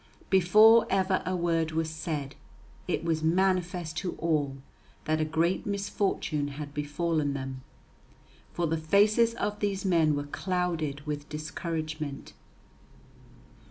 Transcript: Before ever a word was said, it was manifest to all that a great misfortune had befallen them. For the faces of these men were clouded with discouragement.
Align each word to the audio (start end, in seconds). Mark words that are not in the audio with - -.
Before 0.31 0.87
ever 0.89 1.21
a 1.27 1.35
word 1.35 1.73
was 1.73 1.91
said, 1.91 2.33
it 2.87 3.03
was 3.03 3.21
manifest 3.21 3.97
to 3.97 4.13
all 4.15 4.57
that 5.05 5.21
a 5.21 5.23
great 5.25 5.67
misfortune 5.67 6.47
had 6.47 6.73
befallen 6.73 7.35
them. 7.35 7.61
For 8.51 8.65
the 8.65 8.77
faces 8.77 9.35
of 9.35 9.59
these 9.59 9.85
men 9.85 10.15
were 10.15 10.23
clouded 10.23 11.01
with 11.01 11.29
discouragement. 11.29 12.33